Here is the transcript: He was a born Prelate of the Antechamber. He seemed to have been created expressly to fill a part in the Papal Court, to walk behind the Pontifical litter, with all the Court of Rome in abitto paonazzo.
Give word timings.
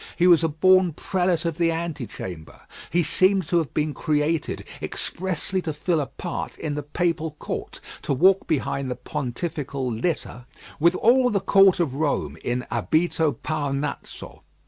He 0.17 0.25
was 0.25 0.43
a 0.43 0.47
born 0.47 0.93
Prelate 0.93 1.45
of 1.45 1.59
the 1.59 1.69
Antechamber. 1.69 2.61
He 2.89 3.03
seemed 3.03 3.47
to 3.49 3.59
have 3.59 3.71
been 3.75 3.93
created 3.93 4.63
expressly 4.81 5.61
to 5.61 5.73
fill 5.73 5.99
a 5.99 6.07
part 6.07 6.57
in 6.57 6.73
the 6.73 6.81
Papal 6.81 7.35
Court, 7.37 7.79
to 8.01 8.11
walk 8.11 8.47
behind 8.47 8.89
the 8.89 8.95
Pontifical 8.95 9.91
litter, 9.93 10.47
with 10.79 10.95
all 10.95 11.29
the 11.29 11.39
Court 11.39 11.79
of 11.79 11.93
Rome 11.93 12.35
in 12.43 12.65
abitto 12.71 13.33
paonazzo. 13.43 14.41